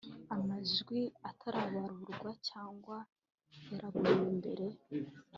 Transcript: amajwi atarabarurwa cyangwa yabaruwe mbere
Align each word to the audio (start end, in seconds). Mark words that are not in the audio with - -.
amajwi 0.35 0.99
atarabarurwa 1.29 2.29
cyangwa 2.47 2.97
yabaruwe 3.77 4.27
mbere 4.39 4.65